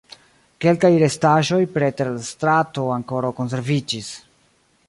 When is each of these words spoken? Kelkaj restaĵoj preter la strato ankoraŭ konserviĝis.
Kelkaj 0.63 0.89
restaĵoj 1.03 1.59
preter 1.77 2.11
la 2.15 2.25
strato 2.31 2.89
ankoraŭ 2.99 3.33
konserviĝis. 3.43 4.13